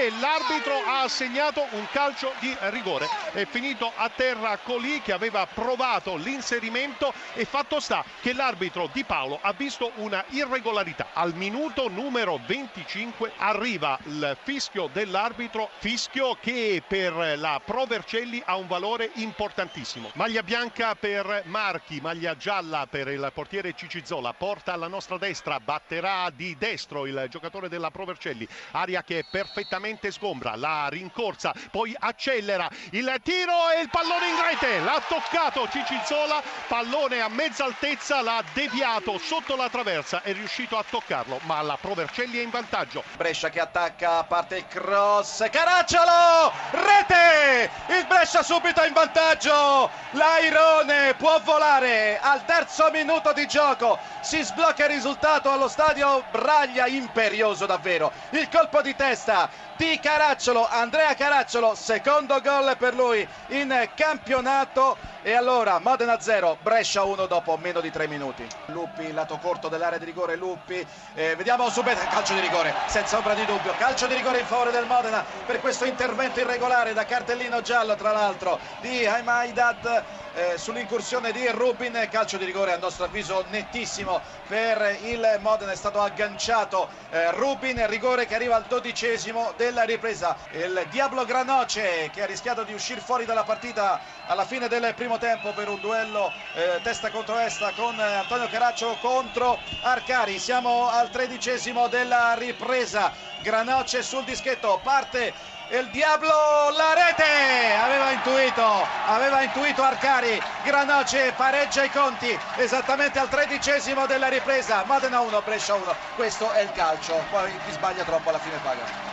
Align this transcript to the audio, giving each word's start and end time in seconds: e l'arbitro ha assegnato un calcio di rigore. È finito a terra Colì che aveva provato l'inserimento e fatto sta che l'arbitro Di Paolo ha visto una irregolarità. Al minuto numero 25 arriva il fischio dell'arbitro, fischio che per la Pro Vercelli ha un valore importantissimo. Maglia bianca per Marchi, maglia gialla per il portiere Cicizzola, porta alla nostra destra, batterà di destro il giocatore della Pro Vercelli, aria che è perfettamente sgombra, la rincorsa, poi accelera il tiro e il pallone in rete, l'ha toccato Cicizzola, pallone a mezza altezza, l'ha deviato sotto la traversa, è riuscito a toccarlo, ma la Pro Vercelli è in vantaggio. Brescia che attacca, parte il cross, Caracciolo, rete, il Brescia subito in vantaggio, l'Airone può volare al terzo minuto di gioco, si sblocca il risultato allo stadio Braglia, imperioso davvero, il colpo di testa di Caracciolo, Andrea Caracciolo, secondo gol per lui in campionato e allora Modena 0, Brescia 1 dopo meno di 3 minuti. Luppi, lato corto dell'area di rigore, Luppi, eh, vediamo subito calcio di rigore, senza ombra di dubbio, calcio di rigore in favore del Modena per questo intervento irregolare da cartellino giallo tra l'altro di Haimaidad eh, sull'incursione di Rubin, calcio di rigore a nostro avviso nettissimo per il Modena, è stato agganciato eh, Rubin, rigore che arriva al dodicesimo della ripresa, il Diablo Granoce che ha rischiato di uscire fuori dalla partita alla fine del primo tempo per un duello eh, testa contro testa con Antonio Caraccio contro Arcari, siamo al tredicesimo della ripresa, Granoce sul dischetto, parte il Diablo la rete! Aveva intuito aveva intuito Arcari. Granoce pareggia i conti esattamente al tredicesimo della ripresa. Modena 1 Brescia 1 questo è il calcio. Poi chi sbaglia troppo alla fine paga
e 0.00 0.10
l'arbitro 0.18 0.82
ha 0.86 1.02
assegnato 1.02 1.66
un 1.72 1.86
calcio 1.92 2.32
di 2.38 2.56
rigore. 2.70 3.06
È 3.32 3.44
finito 3.44 3.92
a 3.94 4.08
terra 4.08 4.56
Colì 4.56 5.02
che 5.02 5.12
aveva 5.12 5.46
provato 5.46 6.16
l'inserimento 6.16 7.12
e 7.34 7.44
fatto 7.44 7.80
sta 7.80 8.02
che 8.22 8.32
l'arbitro 8.32 8.88
Di 8.90 9.04
Paolo 9.04 9.38
ha 9.42 9.52
visto 9.52 9.92
una 9.96 10.24
irregolarità. 10.30 11.08
Al 11.12 11.34
minuto 11.34 11.88
numero 11.88 12.40
25 12.46 13.32
arriva 13.36 13.98
il 14.04 14.38
fischio 14.42 14.88
dell'arbitro, 14.90 15.68
fischio 15.78 16.38
che 16.40 16.82
per 16.86 17.12
la 17.36 17.60
Pro 17.62 17.84
Vercelli 17.84 18.42
ha 18.42 18.56
un 18.56 18.68
valore 18.68 19.10
importantissimo. 19.16 20.10
Maglia 20.14 20.42
bianca 20.42 20.94
per 20.94 21.42
Marchi, 21.44 22.00
maglia 22.00 22.36
gialla 22.36 22.86
per 22.88 23.08
il 23.08 23.30
portiere 23.34 23.74
Cicizzola, 23.74 24.32
porta 24.32 24.72
alla 24.72 24.88
nostra 24.88 25.18
destra, 25.18 25.60
batterà 25.60 26.30
di 26.34 26.56
destro 26.58 27.04
il 27.06 27.26
giocatore 27.28 27.68
della 27.68 27.90
Pro 27.90 28.06
Vercelli, 28.06 28.48
aria 28.70 29.02
che 29.10 29.18
è 29.18 29.24
perfettamente 29.28 30.12
sgombra, 30.12 30.54
la 30.54 30.86
rincorsa, 30.88 31.52
poi 31.72 31.92
accelera 31.98 32.68
il 32.90 33.12
tiro 33.24 33.70
e 33.70 33.80
il 33.80 33.90
pallone 33.90 34.28
in 34.28 34.40
rete, 34.40 34.78
l'ha 34.78 35.02
toccato 35.08 35.68
Cicizzola, 35.68 36.40
pallone 36.68 37.20
a 37.20 37.28
mezza 37.28 37.64
altezza, 37.64 38.22
l'ha 38.22 38.40
deviato 38.52 39.18
sotto 39.18 39.56
la 39.56 39.68
traversa, 39.68 40.22
è 40.22 40.32
riuscito 40.32 40.78
a 40.78 40.84
toccarlo, 40.88 41.40
ma 41.42 41.60
la 41.60 41.76
Pro 41.80 41.94
Vercelli 41.94 42.38
è 42.38 42.42
in 42.42 42.50
vantaggio. 42.50 43.02
Brescia 43.16 43.48
che 43.48 43.58
attacca, 43.58 44.22
parte 44.22 44.58
il 44.58 44.68
cross, 44.68 45.44
Caracciolo, 45.50 46.52
rete, 46.70 47.68
il 47.88 48.06
Brescia 48.06 48.44
subito 48.44 48.84
in 48.84 48.92
vantaggio, 48.92 49.90
l'Airone 50.12 51.14
può 51.14 51.40
volare 51.40 52.20
al 52.22 52.44
terzo 52.44 52.88
minuto 52.92 53.32
di 53.32 53.48
gioco, 53.48 53.98
si 54.20 54.40
sblocca 54.40 54.84
il 54.84 54.90
risultato 54.90 55.50
allo 55.50 55.66
stadio 55.66 56.22
Braglia, 56.30 56.86
imperioso 56.86 57.66
davvero, 57.66 58.12
il 58.30 58.48
colpo 58.48 58.80
di 58.82 58.98
testa 59.00 59.48
di 59.78 59.98
Caracciolo, 59.98 60.68
Andrea 60.68 61.14
Caracciolo, 61.14 61.74
secondo 61.74 62.38
gol 62.42 62.76
per 62.76 62.94
lui 62.94 63.26
in 63.48 63.88
campionato 63.94 64.98
e 65.22 65.34
allora 65.34 65.78
Modena 65.78 66.18
0, 66.18 66.58
Brescia 66.62 67.04
1 67.04 67.26
dopo 67.26 67.56
meno 67.56 67.80
di 67.80 67.90
3 67.90 68.06
minuti. 68.06 68.46
Luppi, 68.66 69.12
lato 69.12 69.38
corto 69.38 69.68
dell'area 69.68 69.98
di 69.98 70.04
rigore, 70.04 70.36
Luppi, 70.36 70.86
eh, 71.14 71.36
vediamo 71.36 71.68
subito 71.68 72.00
calcio 72.10 72.34
di 72.34 72.40
rigore, 72.40 72.74
senza 72.86 73.16
ombra 73.18 73.34
di 73.34 73.44
dubbio, 73.44 73.74
calcio 73.76 74.06
di 74.06 74.14
rigore 74.14 74.40
in 74.40 74.46
favore 74.46 74.70
del 74.70 74.86
Modena 74.86 75.24
per 75.44 75.60
questo 75.60 75.84
intervento 75.84 76.40
irregolare 76.40 76.92
da 76.92 77.04
cartellino 77.04 77.60
giallo 77.60 77.94
tra 77.96 78.12
l'altro 78.12 78.58
di 78.80 79.06
Haimaidad 79.06 80.04
eh, 80.34 80.56
sull'incursione 80.56 81.32
di 81.32 81.48
Rubin, 81.48 82.06
calcio 82.10 82.36
di 82.36 82.44
rigore 82.44 82.72
a 82.72 82.78
nostro 82.78 83.04
avviso 83.04 83.44
nettissimo 83.50 84.20
per 84.46 84.98
il 85.02 85.38
Modena, 85.40 85.72
è 85.72 85.76
stato 85.76 86.00
agganciato 86.00 86.88
eh, 87.10 87.32
Rubin, 87.32 87.86
rigore 87.86 88.26
che 88.26 88.34
arriva 88.36 88.56
al 88.56 88.64
dodicesimo 88.64 89.52
della 89.56 89.82
ripresa, 89.82 90.36
il 90.52 90.86
Diablo 90.90 91.24
Granoce 91.24 92.10
che 92.12 92.22
ha 92.22 92.26
rischiato 92.26 92.62
di 92.62 92.72
uscire 92.72 93.00
fuori 93.00 93.24
dalla 93.24 93.44
partita 93.44 94.00
alla 94.26 94.44
fine 94.44 94.68
del 94.68 94.94
primo 94.94 95.09
tempo 95.18 95.52
per 95.52 95.68
un 95.68 95.80
duello 95.80 96.32
eh, 96.54 96.80
testa 96.82 97.10
contro 97.10 97.34
testa 97.36 97.72
con 97.72 97.98
Antonio 97.98 98.48
Caraccio 98.48 98.96
contro 99.00 99.58
Arcari, 99.82 100.38
siamo 100.38 100.88
al 100.88 101.10
tredicesimo 101.10 101.88
della 101.88 102.34
ripresa, 102.34 103.12
Granoce 103.42 104.02
sul 104.02 104.24
dischetto, 104.24 104.80
parte 104.82 105.32
il 105.70 105.88
Diablo 105.90 106.28
la 106.76 106.94
rete! 106.94 107.72
Aveva 107.80 108.10
intuito 108.10 108.86
aveva 109.06 109.42
intuito 109.42 109.82
Arcari. 109.82 110.40
Granoce 110.64 111.32
pareggia 111.36 111.84
i 111.84 111.90
conti 111.90 112.36
esattamente 112.56 113.18
al 113.18 113.28
tredicesimo 113.28 114.06
della 114.06 114.28
ripresa. 114.28 114.82
Modena 114.84 115.20
1 115.20 115.42
Brescia 115.42 115.74
1 115.74 115.94
questo 116.16 116.50
è 116.52 116.62
il 116.62 116.72
calcio. 116.72 117.22
Poi 117.30 117.50
chi 117.64 117.72
sbaglia 117.72 118.04
troppo 118.04 118.30
alla 118.30 118.38
fine 118.38 118.56
paga 118.62 119.08